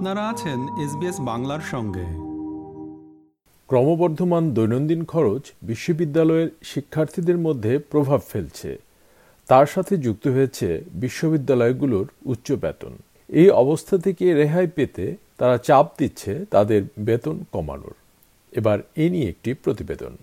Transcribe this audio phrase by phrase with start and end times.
[0.00, 2.04] আপনারা আছেন এসবিএস বাংলার সঙ্গে।
[3.66, 8.78] ক্রমবর্ধমান দৈনন্দিন খরচ বিশ্ববিদ্যালয়ের শিক্ষার্থীদের মধ্যে প্রভাব ফেলছে।
[9.48, 12.92] তার সাথে যুক্ত হয়েছে বিশ্ববিদ্যালয়গুলোর উচ্চ বেতন।
[13.28, 17.94] এই অবস্থা থেকে রেহাই পেতে তারা চাপ দিচ্ছে তাদের বেতন কমানোর।
[18.52, 20.16] এবার এ নিয়ে একটি প্রতিবেদন।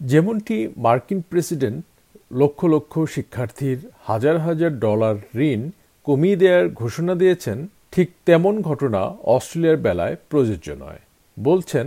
[0.00, 1.84] যেমনটি মার্কিন প্রেসিডেন্ট
[2.30, 5.16] লক্ষ লক্ষ শিক্ষার্থীর হাজার হাজার ডলার
[5.50, 5.60] ঋণ
[6.06, 7.58] কমিয়ে দেওয়ার ঘোষণা দিয়েছেন,
[7.92, 9.00] ঠিক তেমন ঘটনা
[9.36, 11.00] অস্ট্রেলিয়ার বেলায় প্রযোজ্য নয়,
[11.36, 11.86] বলছেন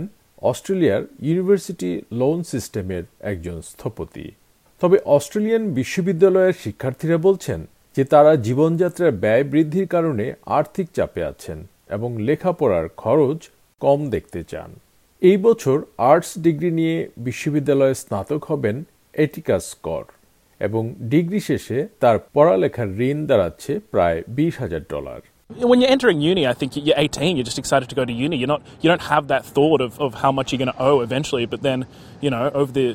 [0.50, 4.26] অস্ট্রেলিয়ার ইউনিভার্সিটি লোন সিস্টেমের একজন স্থপতি।
[4.82, 7.60] তবে অস্ট্রেলিয়ান বিশ্ববিদ্যালয়ের শিক্ষার্থীরা বলছেন
[7.96, 10.24] যে তারা জীবনযাত্রার ব্যয় বৃদ্ধির কারণে
[10.58, 11.58] আর্থিক চাপে আছেন
[11.96, 13.40] এবং লেখাপড়ার খরচ
[13.80, 14.70] কম দেখতে চান।
[15.22, 15.76] এই বছর
[16.10, 18.76] আর্টস ডিগ্রি নিয়ে বিশ্ববিদ্যালয়ে স্নাতক হবেন
[19.24, 20.04] এটিকাস কর।
[20.66, 20.82] এবং
[21.14, 25.20] ডিগ্রি শেষে তার পড়ালেখার ঋণ দাঁড়াচ্ছে প্রায় বিশ হাজার dollar
[25.70, 28.36] When you're entering uni, I think you're 18, you're just excited to go to uni.
[28.40, 30.98] You're not, you don't have that thought of, of how much you're going to owe
[31.00, 31.44] eventually.
[31.44, 31.78] But then,
[32.24, 32.86] you know, over the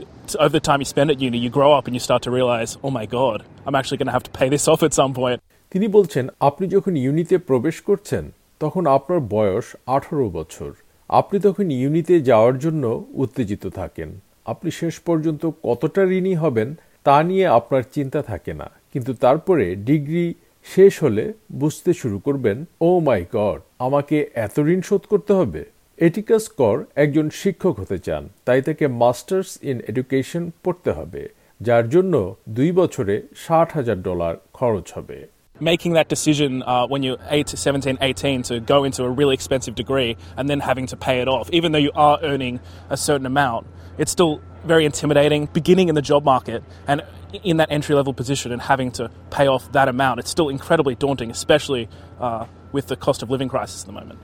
[0.44, 2.72] over the time you spend at uni, you grow up and you start to realize,
[2.86, 5.40] oh my god, I'm actually going to have to pay this off at some point.
[5.72, 8.23] তিনি বলছেন আপনি যখন ইউনিতে প্রবেশ করছেন
[8.62, 10.72] তখন আপনার বয়স আঠারো বছর
[11.09, 12.84] আপনি তখন ইউনিতে যাওয়ার জন্য
[13.23, 14.09] উত্তেজিত থাকেন
[14.45, 16.70] আপনি শেষ পর্যন্ত কতটা ঋণী হবেন
[17.03, 20.25] তা নিয়ে আপনার চিন্তা থাকে না। কিন্তু তারপরে ডিগ্রি
[20.66, 25.61] শেষ হলে বুঝতে শুরু করবেন ও মাই গড আমাকে এত ঋণ শোধ করতে হবে?
[25.97, 31.23] এটিকাস কর একজন শিক্ষক হতে চান, তাই তাকে মাস্টার্স ইন এডুকেশন পড়তে হবে,
[31.61, 32.14] যার জন্য
[32.50, 35.19] দুই বছরে ষাট হাজার ডলার খরচ হবে।
[35.61, 39.75] Making that decision uh, when you're 8, 17, 18 to go into a really expensive
[39.75, 43.25] degree and then having to pay it off, even though you are earning a certain
[43.25, 47.03] amount, it's still very intimidating beginning in the job market and
[47.43, 50.21] in that entry level position and having to pay off that amount.
[50.21, 51.89] It's still incredibly daunting, especially
[52.22, 54.19] uh, with the cost of living crisis at the moment.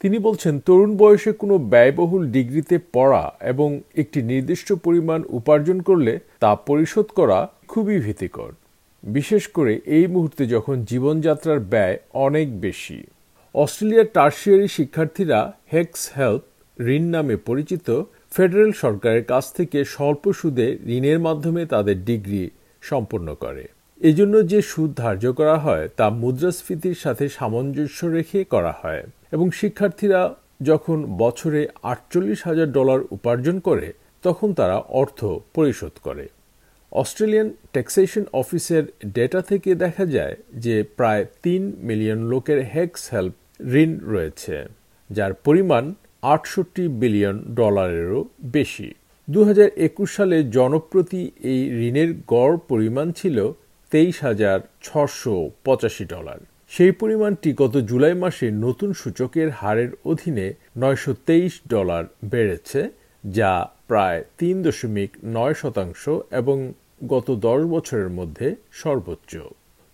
[0.00, 6.12] তিনি বলছেন তরুণ বয়সে কোনো ব্যয়বহুল ডিগ্রিতে পড়া এবং একটি নির্দিষ্ট পরিমাণ উপার্জন করলে
[6.42, 8.50] তা পরিশোধ করা খুবই ভীতিকর
[9.02, 13.06] বিশেষ করে এই মুহূর্তে যখন জীবনযাত্রার ব্যয় অনেক বেশি।
[13.54, 16.42] অস্ট্রেলিয়ার টার্সিয়ারি শিক্ষার্থীরা হেক্স হেল্প
[16.80, 23.68] ঋণ নামে পরিচিত ফেডারেল সরকারের কাছ থেকে স্বল্প সুদে ঋণের মাধ্যমে তাদের ডিগ্রি সম্পন্ন করে।
[24.00, 29.02] এজন্য যে সুদ ধার্য করা হয় তা মুদ্রাস্ফীতির সাথে সামঞ্জস্য রেখে করা হয়
[29.32, 33.92] এবং শিক্ষার্থীরা যখন বছরে আটচল্লিশ হাজার ডলার উপার্জন করে,
[34.22, 35.24] তখন তারা অর্থ
[35.54, 36.28] পরিশোধ করে।
[37.00, 38.84] অস্ট্রেলিয়ান ট্যাক্সেশন অফিসের
[39.16, 43.34] ডেটা থেকে দেখা যায় যে প্রায় তিন মিলিয়ন লোকের হেক্স হেল্প
[43.82, 44.56] ঋণ রয়েছে,
[45.10, 45.84] যার পরিমাণ
[46.34, 48.20] আটষট্টি বিলিয়ন ডলারেরও
[48.56, 48.88] বেশি।
[49.28, 53.36] দু হাজার একুশ সালে জনপ্রতি এই ঋণের গড় পরিমাণ ছিল
[53.92, 56.38] তেইশ হাজার ছশো পঁচাশি ডলার।
[56.70, 60.46] সেই পরিমাণটি গত জুলাই মাসে নতুন সূচকের হারের অধীনে
[60.82, 62.80] নয়শো তেইশ ডলার বেড়েছে,
[63.24, 63.52] যা
[63.90, 66.02] প্রায় তিন দশমিক নয় শতাংশ
[66.40, 66.56] এবং
[67.08, 69.36] গত দশ বছরের মধ্যে সর্বোচ্চ।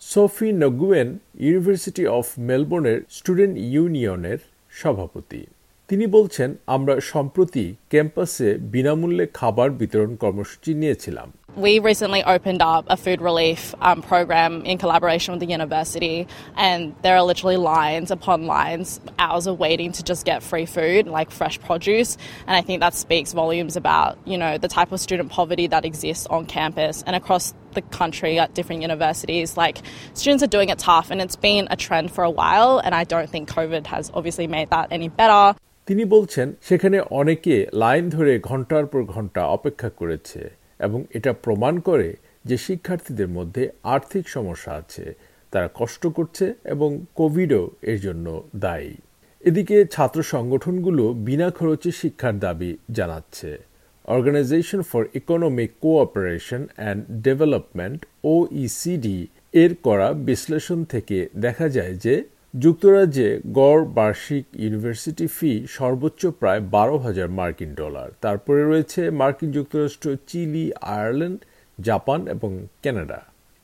[0.00, 4.38] সোফি নগুয়েন ইউনিভার্সিটি অফ মেলবোর্নের স্টুডেন্ট ইউনিয়নের
[4.70, 5.46] সভাপতি।
[5.88, 12.97] তিনি বলছেন, আমরা সম্প্রতি ক্যাম্পাসে বিনামূল্যে খাবার বিতরণ কর্মসূচি নিয়েছিলাম। We recently opened up a
[12.97, 16.27] food relief um, program in collaboration with the university,
[16.57, 21.05] and there are literally lines upon lines, hours of waiting to just get free food,
[21.05, 22.17] like fresh produce.
[22.47, 25.85] And I think that speaks volumes about, you know, the type of student poverty that
[25.85, 29.55] exists on campus and across the country at different universities.
[29.55, 29.77] Like,
[30.15, 33.03] students are doing it tough, and it's been a trend for a while, and I
[33.03, 35.55] don't think COVID has obviously made that any better.
[35.87, 42.16] তিনি বলছেন সেখানে অনেকে line ধরে ঘন্টার পর ঘন্টা অপেক্ষা করেছে এবং এটা প্রমাণ করে
[42.44, 45.14] যে শিক্ষার্থীদের মধ্যে আর্থিক সমস্যা আছে।
[45.52, 48.94] তারা কষ্ট করছে এবং কোভিডও এর জন্য দায়ী।
[49.40, 53.58] এদিকে ছাত্র সংগঠনগুলো বিনা খরচে শিক্ষার দাবি জানাচ্ছে।
[54.04, 62.14] Organisation for Economic Cooperation and Development OECD এর করা বিশ্লেষণ থেকে দেখা যায় যে
[62.54, 70.16] যুক্তরাজ্যে গড় বার্ষিক ইউনিভার্সিটি ফি সর্বোচ্চ প্রায় বারো হাজার মার্কিন ডলার। তারপরে রয়েছে মার্কিন যুক্তরাষ্ট্র,
[70.26, 71.40] চিলি, আয়ারল্যান্ড,
[71.80, 73.20] জাপান এবং কানাডা।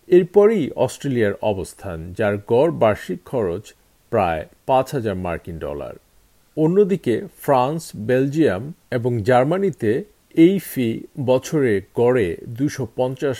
[0.08, 3.64] এরপরই অস্ট্রেলিয়ার অবস্থান, যার গড় বার্ষিক খরচ
[4.10, 5.94] প্রায় পাঁচ হাজার মার্কিন ডলার।
[6.56, 10.04] অন্যদিকে ফ্রান্স, বেলজিয়াম এবং জার্মানিতে
[10.34, 10.88] এই ফি
[11.20, 12.84] বছরে গড়ে দুশো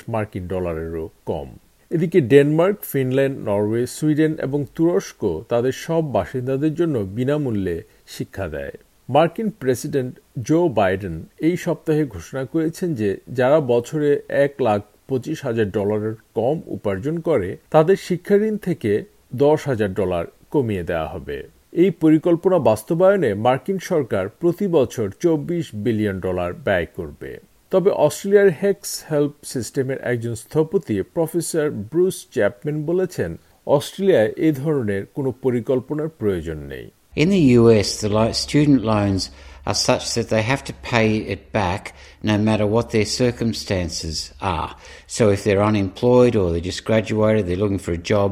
[0.09, 1.49] মার্কিন ডলারেরও কম।
[1.91, 7.77] এদিকে ডেনমার্ক, ফিনল্যান্ড, নরওয়ে, সুইডেন এবং তুরস্ক তাদের সব বাসিন্দাদের জন্য বিনামূল্যে
[8.07, 8.75] শিক্ষা দেয়।
[9.09, 14.11] মার্কিন প্রেসিডেন্ট জো বাইডেন এই সপ্তাহে ঘোষণা করেছেন যে যারা বছরে
[14.45, 18.93] এক লাখ পঁচিশ হাজার ডলারের কম উপার্জন করে, তাদের শিক্ষাঋণ থেকে
[19.35, 21.37] দশ হাজার ডলার কমিয়ে দেওয়া হবে।
[21.73, 27.31] এই পরিকল্পনা বাস্তবায়নে মার্কিন সরকার প্রতি বছর চব্বিশ বিলিয়ন ডলার ব্যয় করবে।
[27.74, 33.32] তবে অস্ট্রেলিয়ার হেক্স হেল্প সিস্টেমের একজন স্থপতি প্রফেসর ব্রুস চ্যাপম্যান বলেছেন
[33.68, 36.88] অস্ট্রেলিয়ায় এ ধরনের কোনো পরিকল্পনার প্রয়োজন নেই
[37.24, 39.22] In the US, the lo- student loans
[39.66, 41.84] are such that they have to pay it back
[42.24, 44.16] no matter what their circumstances
[44.58, 44.72] are.
[45.08, 48.30] So if they're unemployed or they just graduated, they're looking for a job,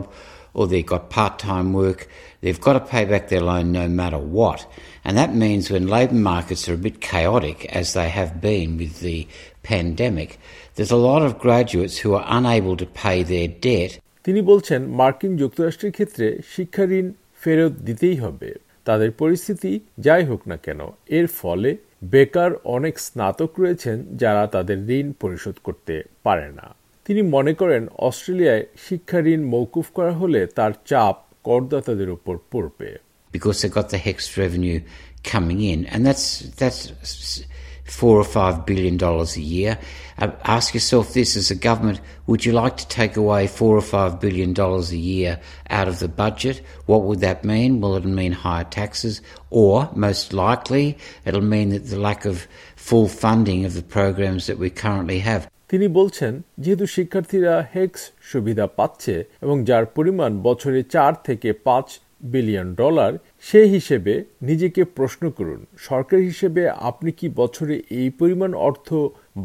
[0.54, 2.08] or they've got part time work,
[2.40, 4.60] they've got to pay back their loan no matter what.
[5.04, 9.00] And that means when labour markets are a bit chaotic, as they have been with
[9.00, 9.26] the
[9.62, 10.38] pandemic,
[10.74, 13.92] there's a lot of graduates who are unable to pay their debt
[14.24, 17.06] তিনি বলছেন মার্কিন যুক্তরাষ্ট্রের ক্ষেত্রে শিক্ষা ঋণ
[17.40, 18.50] ফেরত দিতেই হবে
[18.84, 21.70] তাদের পরিস্থিতি যাই হোক না কেন এর ফলে
[22.04, 26.66] বেকার অনেক স্নাতক রয়েছেন যারা তাদের ঋণ পরিশোধ করতে পারে না
[27.05, 31.15] তিনি মনে করেন অস্ট্রেলিয়ায় শিক্ষা ঋণ মৌকুফ করা হলে তার চাপ
[31.47, 32.89] করদাতাদের উপর পড়বে
[33.31, 34.81] because they've got the HEX revenue
[35.23, 37.43] coming in, and that's that's
[37.85, 39.77] four or five billion dollars a year.
[40.17, 43.81] Uh, ask yourself this: as a government, would you like to take away four or
[43.81, 45.39] five billion dollars a year
[45.69, 46.61] out of the budget?
[46.85, 47.81] What would that mean?
[47.81, 53.07] Will it mean higher taxes, or most likely, it'll mean that the lack of full
[53.07, 55.49] funding of the programs that we currently have.
[55.72, 61.86] তিনি বলছেন, যেহেতু শিক্ষার্থীরা hex সুবিধা পাচ্ছে এবং যার পরিমাণ বছরে চার থেকে পাঁচ
[62.22, 68.88] বিলিয়ন ডলার সেই হিসেবে নিজেকে প্রশ্ন করুন, সরকার হিসেবে আপনি কি বছরে এই পরিমাণ অর্থ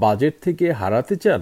[0.03, 1.41] বাজেট থেকে হারাতে চান?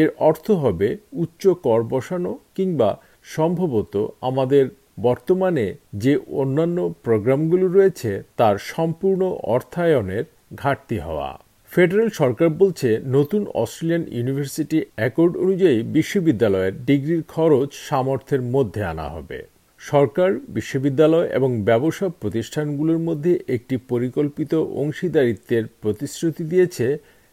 [0.00, 2.90] এর অর্থ হবে উচ্চ কর বসানো কিংবা
[3.36, 4.64] সম্ভবত আমাদের
[5.00, 9.22] বর্তমানে যে অন্যান্য প্রোগ্রামগুলো রয়েছে, তার সম্পূর্ণ
[9.54, 10.24] অর্থায়নের
[10.54, 11.30] ঘাটতি হওয়া।
[11.76, 19.38] ফেডারেল সরকার বলছে, নতুন অস্ট্রেলিয়ান ইউনিভার্সিটি অ্যাকর্ড অনুযায়ী বিশ্ববিদ্যালয়ের ডিগ্রির খরচ সামর্থ্যের মধ্যে আনা হবে।
[19.80, 24.52] সরকার, বিশ্ববিদ্যালয় এবং ব্যবসা প্রতিষ্ঠানগুলোর মধ্যে একটি পরিকল্পিত
[24.82, 26.86] অংশীদারিত্বের প্রতিশ্রুতি দিয়েছে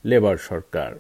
[0.06, 0.92] লেবার সরকার।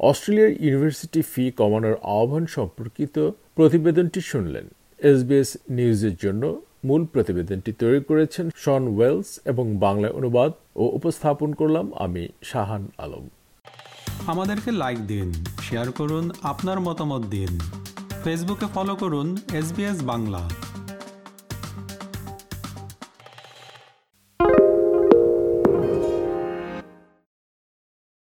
[0.00, 3.16] অস্ট্রেলিয়ার ইউনিভার্সিটি ফি কমানোর আহ্বান সম্পর্কিত
[3.54, 4.66] প্রতিবেদনটি শুনলেন
[5.00, 6.44] এসবিএস নিউজের জন্য
[6.84, 13.28] মূল প্রতিবেদনটি তৈরি করেছেন শন ওয়েলস এবং বাংলায় অনুবাদ ও উপস্থাপন করলাম আমি শাহান আলম।
[14.26, 15.32] আমাদেরকে লাইক দিন
[15.62, 17.58] শেয়ার করুন, আপনার মতামত দিন।
[18.24, 19.68] ফেসবুকে ফলো করুন এস
[20.02, 20.50] বাংলা।